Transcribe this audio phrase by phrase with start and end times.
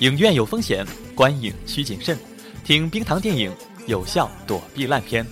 [0.00, 2.18] 影院有风险，观影需谨慎。
[2.64, 3.52] 听冰糖电影，
[3.86, 5.24] 有效躲避烂片。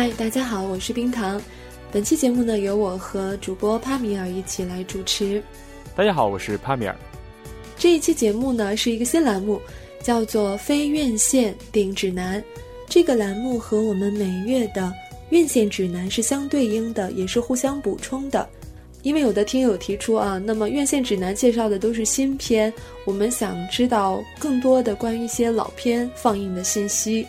[0.00, 1.38] 嗨，大家好，我是冰糖。
[1.92, 5.42] 本期节目呢，由我和主播帕米尔一起来主持。
[5.94, 6.96] 大家好，我是帕米尔。
[7.76, 9.60] 这一期节目呢，是一个新栏目，
[10.02, 12.40] 叫做《非院线电影指南》。
[12.88, 14.90] 这个栏目和我们每月的
[15.28, 18.48] 院线指南是相对应的，也是互相补充的。
[19.02, 22.72] 因为有的听友提出啊，那么院线指南介绍的都是新片，
[23.04, 27.26] 我们想知道更多的关于一些老片放映的信息。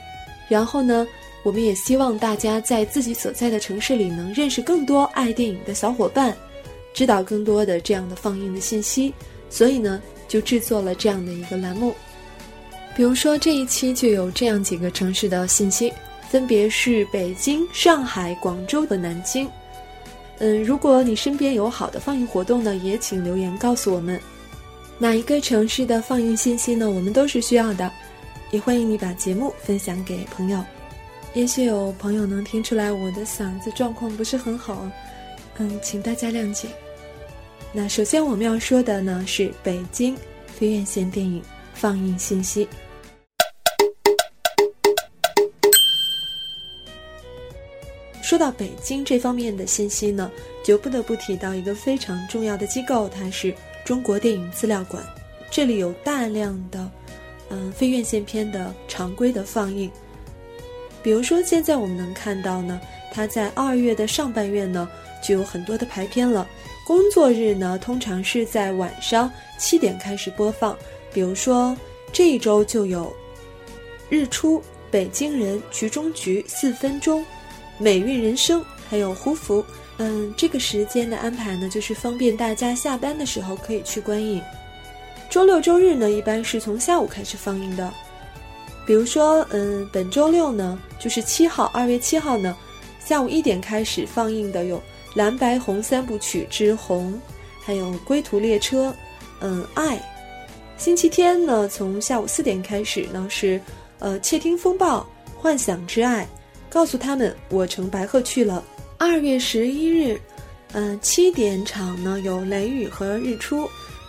[0.48, 1.06] 然后呢？
[1.44, 6.38] 我们也希望大家在自己所在的城市里能认识更多爱电影的小伙伴，
[6.94, 9.14] 知道更多的这样的放映的信息，
[9.50, 11.96] 所以呢，就制作了这样的一个栏目。
[12.96, 15.92] 比如说这一期就有这样几个城市的信息，
[16.30, 19.50] 分别是北京、上海、广州和南京。
[20.40, 24.20] 嗯，如果你身边有好的放映活动呢，也请留言告诉我们，
[25.00, 26.90] 哪一个城市的放映信息呢？
[26.90, 27.92] 我们都是需要的，
[28.52, 30.64] 也欢迎你把节目分享给朋友。
[31.34, 34.86] 也许有朋友能听出来我的嗓子状况不是很好，
[35.58, 36.68] 嗯，请大家谅解。
[37.72, 40.14] 那首先我们要说的呢是北京
[40.46, 41.42] 非院线电影
[41.74, 42.68] 放映信息。
[48.22, 50.30] 说到北京这方面的信息呢，
[50.66, 53.54] 就不得不提到一个非常重要的机构，它是
[53.86, 55.02] 中国电影资料馆，
[55.50, 56.92] 这里有大量的
[57.50, 59.90] 嗯非院线片的常规的放映。
[61.04, 62.80] 比如说，现在我们能看到呢，
[63.12, 64.88] 它在二月的上半月呢，
[65.24, 66.48] 就有很多的排片了。
[66.86, 70.78] 工作日呢，通常是在晚上七点开始播放。
[71.14, 71.76] 比如说
[72.12, 73.06] 这一周就有
[74.10, 74.60] 《日出》
[74.90, 77.22] 《北京人》《局中局》四分钟，
[77.78, 79.62] 《美运人生》还有《胡服》。
[79.98, 84.42] 嗯，这个时间的安排呢，就是方便大家下班的时候可以去观影。
[85.30, 87.94] 周六周日呢，一般是从下午开始放映的。
[88.92, 92.54] 比如说，嗯，本周六呢，就是七号，二月七号呢，
[93.00, 94.76] 下午一点开始放映的有
[95.16, 97.14] 《蓝白红三部曲之红》，
[97.64, 98.90] 还有《归途列车》，
[99.40, 99.96] 嗯，《爱》。
[100.76, 103.62] 星期天呢，从下午四点开始呢是，
[104.00, 105.00] 呃，《窃听风暴》
[105.42, 106.26] 《幻想之爱》，
[106.70, 108.62] 告诉他们我乘白鹤去了。
[108.98, 110.20] 二月十一日，
[110.74, 113.64] 嗯，七点场呢有《雷雨》和《日出》，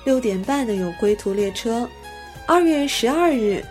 [0.04, 1.82] 六点半呢有《归途列车》。
[2.48, 3.64] 二月十二日。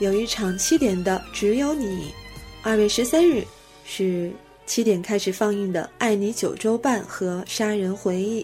[0.00, 1.86] 有一场七点的《只有你》，
[2.62, 3.44] 二月十三日
[3.84, 4.30] 是
[4.64, 8.42] 七点开始放映的《爱你九周半》和《杀人回忆》。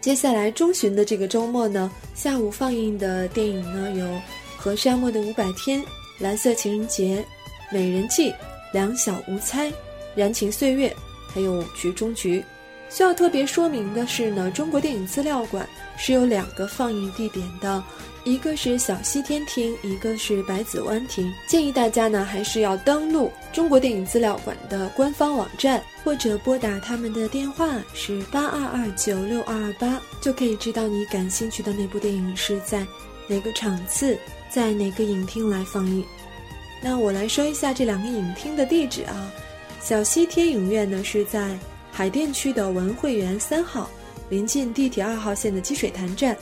[0.00, 4.06] 接下来中旬的这个周末呢，下午放映的电影呢有
[4.56, 5.80] 《和沙漠的五百天》
[6.18, 7.18] 《蓝色情人节》
[7.70, 8.30] 《美人计》
[8.72, 9.68] 《两小无猜》
[10.14, 10.88] 《燃情岁月》，
[11.28, 12.40] 还有《局中局》。
[12.94, 17.82] 需要特别说明的是呢，中国电影资料馆是有两个放映地点的。
[18.22, 21.30] 一个是小西天厅，一个是百子湾厅。
[21.48, 32.86] 建议大家呢，还是要登录中国电影资料馆的官方网站，或者拨打他们的电话是八二二九六二二八，就可以知道你感兴趣的那部电影是在
[33.26, 34.16] 哪个场次，
[34.48, 36.04] 在哪个影厅来放映。
[36.80, 39.32] 那我来说一下这两个影厅的地址啊。
[39.80, 41.58] 小西天影院呢是在
[41.96, 43.88] 海淀区的文汇园三号，
[44.28, 46.36] 临近地铁二号线的积水潭站。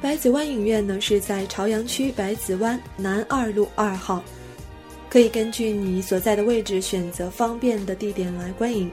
[0.00, 4.22] 百子湾影院呢是在朝阳区百子湾南二路二号，
[5.08, 8.88] 可以根据你所在的位置选择方便的地点来观影。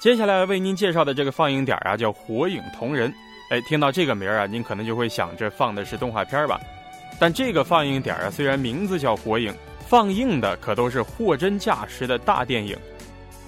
[0.00, 3.08] 接下来为您介绍的这个放映点啊，叫《火影同人》。
[3.50, 6.60] 哎，听到这个名儿啊，您可能就会想着放的是动画片吧？
[7.20, 9.54] 但这个放映点啊，虽然名字叫火影，
[9.92, 12.74] 放映的可都是货真价实的大电影。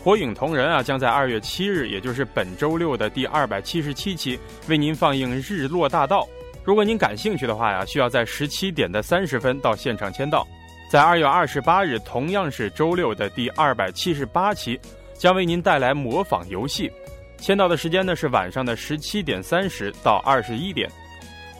[0.03, 4.39] 火影同人啊，将在二月七日，也就是本周六的第二百七十七期，
[4.69, 6.21] 为您放映《日落大道》。
[6.63, 10.47] 如果您感兴趣的话呀，需要在十七点的三十分到现场签到。
[10.91, 14.79] 在二月二十八日，同样是周六的第二百七十八期，
[15.15, 16.93] 将为您带来模仿游戏。
[17.39, 20.91] 签到的时间呢是晚上的十七点三十到二十一点。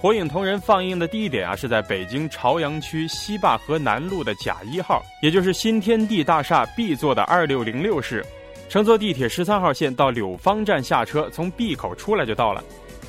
[0.01, 8.23] 火影同人放映的地点啊，是在北京朝阳区西坝河南路的甲一号，也就是新天地大厦 B 座的二六零六室。
[8.69, 12.63] 乘坐地铁十三号线到柳芳站下车，从 B 口出来就到了。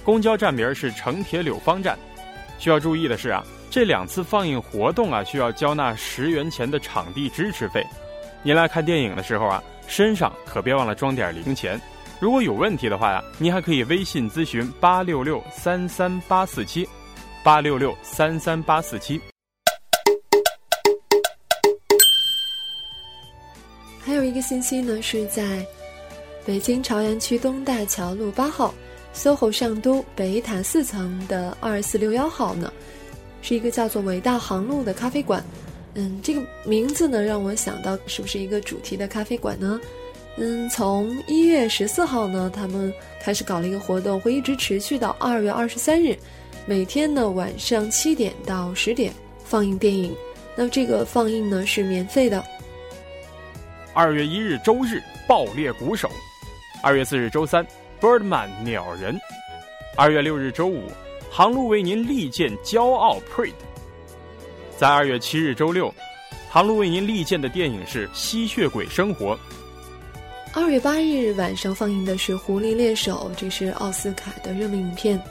[0.06, 1.98] 公交站名是城铁柳芳站。
[2.60, 7.86] 需要注意的是啊，这两次放映活动啊，需要交纳十元钱的场地支持费。
[8.42, 11.78] 您来看电影的时候啊，身上可别忘了装点零钱。
[12.18, 16.88] 如果有问题的话呀，您还可以微信咨询八六六三三八四七，
[17.44, 19.20] 八六六三三八四七。
[24.00, 25.66] 还有一个信息呢，是在
[26.46, 28.74] 北京朝阳区东大桥路八号
[29.14, 32.72] ，SOHO 上都北塔四层的二四六幺号呢，
[33.42, 35.44] 是一个叫做“伟大航路”的咖啡馆。
[35.96, 39.80] 嗯，这个名字呢，让我想到是不是一个主题的咖啡馆呢？
[40.38, 46.18] 嗯，从一月十四号呢，他们开始搞了一个活动，会一直持续到二月二十三日，
[46.66, 49.14] 每天呢晚上七点到十点
[49.46, 50.14] 放映电影。
[50.54, 52.44] 那这个放映呢是免费的。
[53.94, 56.10] 二月一日周日，爆裂鼓手；
[56.84, 57.66] 二月四日周三
[58.02, 59.16] ，Birdman 鸟人；
[59.96, 60.84] 二月六日周五，
[61.32, 63.54] 航路为您力荐骄傲 Pride。
[64.78, 65.94] 在二月七日周六，
[66.50, 69.34] 航路为您力荐的电影是《吸血鬼生活》。
[70.56, 75.22] 二月八日晚上放映的是《狐狸猎手》，这是奥斯卡的热门影片。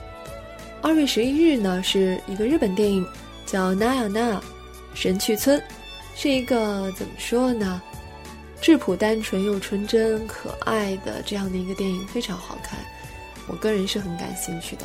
[0.83, 3.03] 二月十一日呢，是一个日本电影，
[3.43, 4.39] 叫《那亚那
[4.93, 5.59] 神去村》，
[6.15, 7.81] 是一个怎么说呢？
[8.61, 12.77] 质朴、单纯又纯真、可爱的这样的一个电影，非常好看，
[13.47, 14.83] 我个人是很感兴趣的。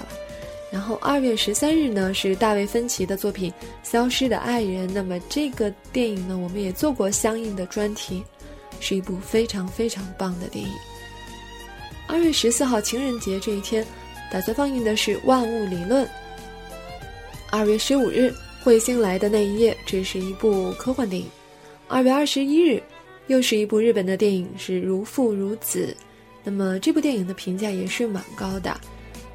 [0.73, 3.53] 然后二月十三日呢是大卫芬奇的作品
[3.83, 8.25] 《消失的爱人》，那么这个电影呢我们也做过相应的专题，
[8.81, 10.73] 是一部非常非常棒的电影。
[12.09, 13.87] 二月十四号情人节这一天，
[14.33, 16.05] 打算放映的是《万物理论》。
[17.51, 18.35] 二月十五日
[18.65, 21.29] 彗星来的那一夜，这是一部科幻电影。
[21.87, 22.83] 二月二十一日。
[23.27, 25.95] 又是一部日本的电影，是《如父如子》，
[26.43, 28.77] 那么这部电影的评价也是蛮高的。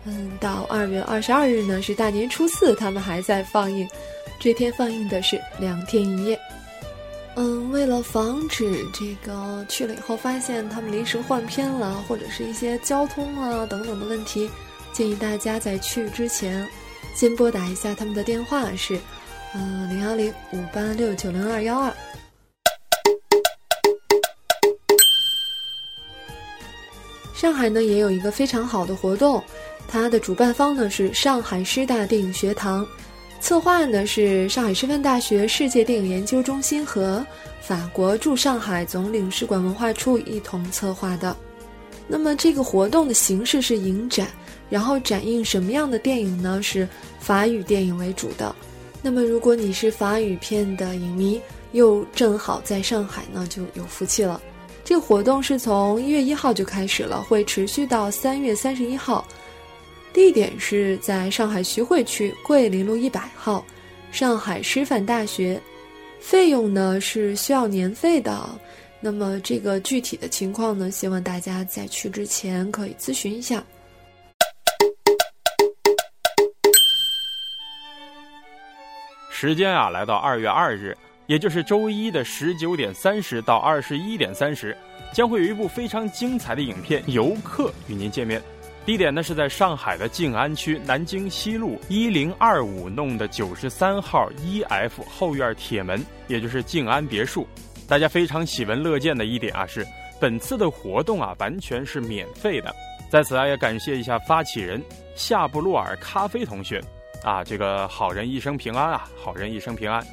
[0.04, 3.88] 嗯，到二月二十二日呢，是大年初四，他们还在放映。
[4.38, 6.38] 这天放映的是两天一夜。
[7.38, 14.50] 嗯，为了防止这个去了以后发现他们临时换片了，或者是一些交通啊等等的问题，
[14.94, 16.66] 建议大家在去之前
[17.14, 18.98] 先拨打一下他们的电话，是
[19.54, 21.94] 嗯零幺零五八六九零二幺二。
[27.34, 29.44] 上海呢也有一个非常好的活动，
[29.90, 32.88] 它的主办方呢是上海师大电影学堂，
[33.46, 37.24] 策划呢是上海师范大学世界电影研究中心和
[37.62, 41.38] 法国驻上海总领事馆文化处一同策划的。
[42.08, 44.28] 那么这个活动的形式是影展，
[44.68, 46.60] 然后展映什么样的电影呢？
[46.64, 46.90] 是
[47.20, 48.56] 法语电影为主的。
[49.04, 51.40] 那么如果你是法语片的影迷，
[51.74, 54.42] 又正好在上海呢，就有福气了。
[54.84, 59.24] 这个活动是从一月一号就开始了，会持续到三月三十一号。
[60.16, 63.66] 地点是在上海徐汇区桂林路一百号，
[64.14, 65.60] 上海师范大学。
[66.22, 68.34] 费用呢是需要年费的。
[69.02, 73.62] 那么这个具体的情况呢，希望大家在去之前可以咨询一下。
[79.30, 80.98] 时间啊，来到二月二日。
[81.28, 84.78] 也就是周一的十九点三十到二十一点三十，
[85.12, 88.42] 将会有一部非常精彩的影片《游客》与您见面。
[88.86, 97.48] 地点呢是在上海的静安区南京西路一零二五弄的九十三号一 F 后院铁门，也就是静安别墅。
[97.88, 99.84] 大家非常喜闻乐见的一点啊，是
[100.20, 102.72] 本次的活动啊完全是免费的。
[103.10, 104.80] 在此啊，也感谢一下发起人
[105.16, 106.80] 夏布洛尔咖啡同学
[107.24, 110.06] 啊，这个好人一生平安啊，好人一生平安。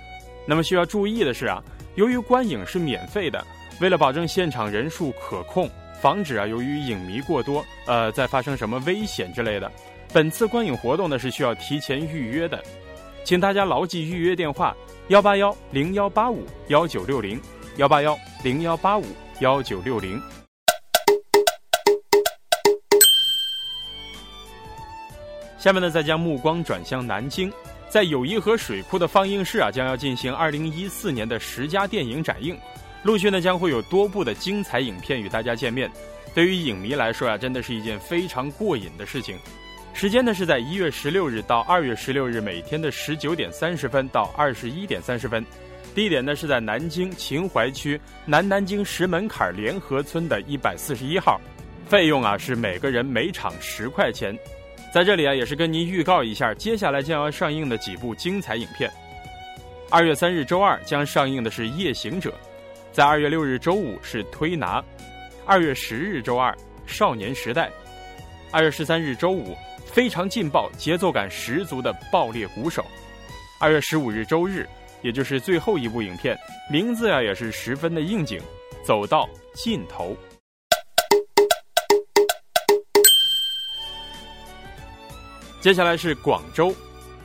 [0.47, 1.63] 那么需要注意的是啊，
[1.97, 3.45] 由于观影是免费的，
[3.83, 5.69] 为了保证现场人数可控，
[6.03, 9.71] 防止啊由于影迷过多，呃再发生什么危险之类的，
[10.13, 12.61] 本次观影活动呢是需要提前预约的，
[13.23, 14.77] 请大家牢记预约电话：
[15.11, 17.41] 幺八幺零幺八五幺九六零，
[17.77, 19.05] 幺八幺零幺八五
[19.39, 20.21] 幺九六零。
[25.57, 27.53] 下面呢，再将目光转向南京。
[27.89, 32.59] 在友谊河水库的放映室啊，将要进行二零一四年的十佳电影展映，
[33.03, 35.91] 陆续呢将会有多部的精彩影片与大家见面。
[36.35, 39.37] 对于影迷来说啊，真的是一件非常过瘾的事情。
[39.93, 45.45] 时间呢是在一月十六日到二月十六日每天的十九点三十分到二十一点三十分，
[45.95, 51.39] 地点呢是在南京秦淮区南南京石门坎联合村的一百四十一号，
[51.87, 54.35] 费用啊是每个人每场十块钱。
[54.95, 58.91] 在这里啊，也是跟您预告一下，接下来将要上映的几部精彩影片。
[59.91, 62.31] 二月三日周二将上映的是《夜行者》，
[62.93, 64.79] 在二月六日周五是《推拿》，
[65.47, 66.53] 二月十日周二
[66.87, 67.69] 《少年时代》，
[68.51, 69.57] 二月十三日周五
[69.87, 72.83] 非常劲爆、节奏感十足的《爆裂鼓手》，
[73.59, 74.69] 二月十五日周日，
[75.01, 76.39] 也就是最后一部影片，
[76.71, 78.39] 名字呀也是十分的应景，
[78.85, 80.15] 走到尽头。
[85.63, 86.75] 接下来是广州，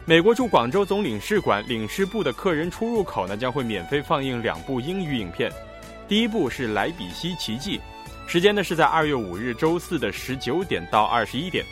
[0.10, 5.52] 美国驻广州总领事馆领事部的客人出入口呢将会免费放映两部英语影片，
[6.08, 7.78] 第一部是《莱比锡奇迹》，
[8.26, 11.66] 时间呢是在二月五日周四的十九点到二十一点，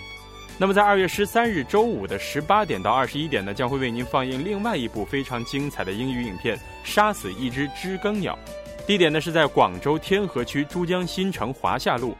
[0.58, 8.38] 那么在二月十三日周五的十八点到二十一点呢将会为您放映另外一部非常精彩的英语影片《杀死一只知更鸟》，
[8.86, 12.14] 地点呢是在广州天河区珠江新城华夏路。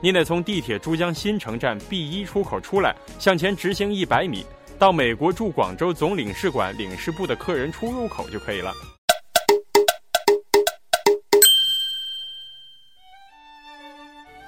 [0.00, 4.44] 您得从地铁珠江新城站 B 一出口出来，向前直行一百米，
[4.78, 8.72] 到美国驻广州总领事馆领事部的客人出入口就可以了。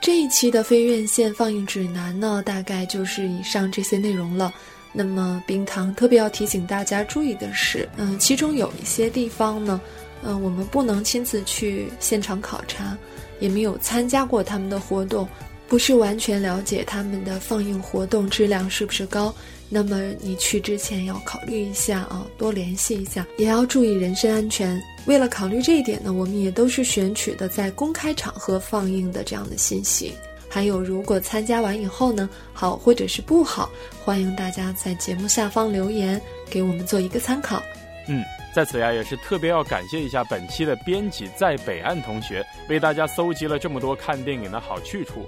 [0.01, 4.53] 这一期的非院线放映指南呢，大概就是以上这些内容了。
[4.93, 9.81] 那么冰糖特别要提醒大家注意的是，嗯，其中有一些地方呢，
[10.23, 12.97] 嗯，我们不能亲自去现场考察。
[13.41, 15.29] 也没有参加过他们的活动，
[15.67, 19.35] 不是完全了解他们的放映活动质量是不是高。
[19.75, 24.81] 那么你去之前要考虑一下啊，多联系一下，也要注意人身安全。
[25.07, 30.15] 为了考虑这一点呢，我们也都是选取的在公开场合放映的这样的信息。
[30.49, 33.69] 还有，如果参加完以后呢，好或者是不好，
[34.05, 37.61] 欢迎大家在节目下方留言，给我们做一个参考。
[38.07, 38.23] 嗯。
[38.55, 45.27] 在此呀，也是特别要感谢一下本期的编辑在北岸同学，为大家搜集了这么多看电影的好去处。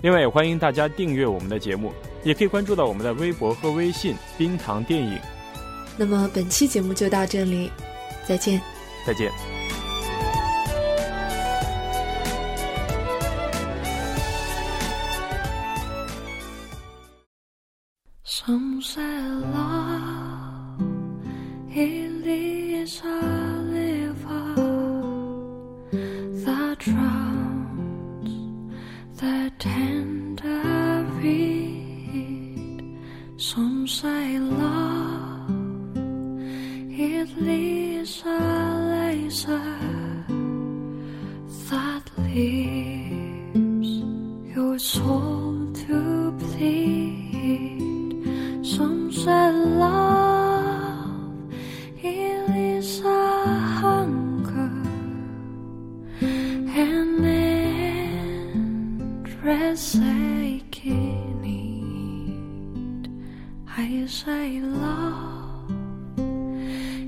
[0.00, 1.92] 另外，也欢迎大家订阅我们的节目，
[2.24, 5.18] 也可以关注到我们的微博和微信“冰糖电影”。
[5.96, 7.70] 那么，本期节目就到这里，
[8.26, 8.60] 再见。
[9.06, 9.51] 再见。
[33.92, 35.50] Some say love,
[36.98, 38.38] it leaves a
[38.90, 39.76] laser
[41.68, 43.90] that leaves
[44.56, 47.80] your soul to bleed.
[48.64, 50.02] Some say love.
[64.12, 65.70] Say love,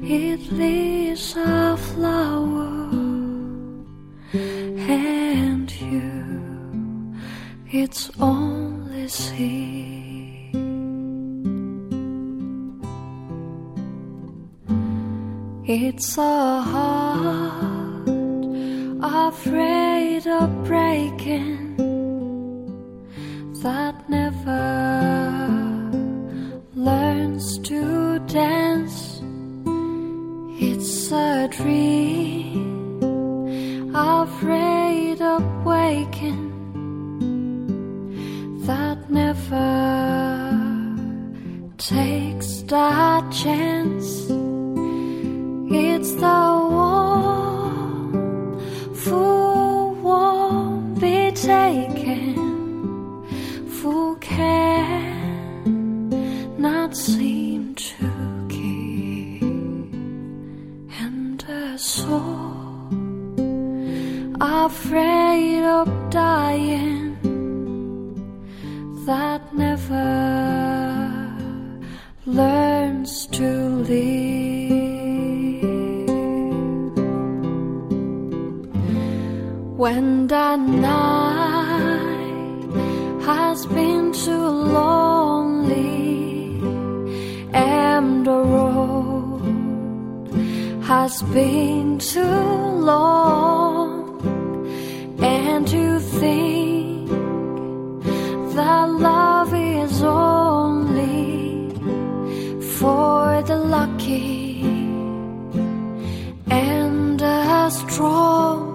[0.02, 2.88] it leaves a flower,
[4.32, 7.14] and you,
[7.70, 10.54] it's only seed.
[15.66, 18.08] It's a heart
[19.28, 21.76] afraid of breaking
[23.62, 25.13] that never
[28.34, 29.22] dance.
[30.60, 33.00] It's a dream,
[33.94, 36.50] afraid of waking,
[38.66, 39.70] that never
[41.78, 44.26] takes that chance.
[45.70, 48.12] It's the one
[79.76, 82.62] When the night
[83.26, 86.60] has been too lonely
[87.52, 89.42] and the road
[90.84, 94.22] has been too long,
[95.20, 97.10] and to think
[98.54, 101.70] that love is only
[102.78, 104.62] for the lucky
[106.48, 108.73] and the strong.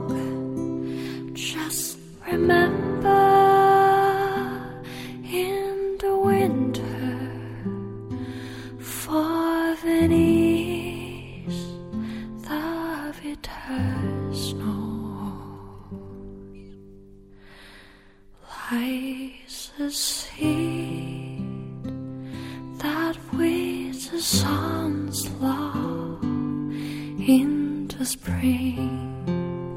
[28.00, 29.75] Into spring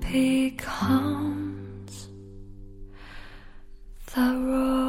[0.00, 2.08] becomes
[4.14, 4.79] the road.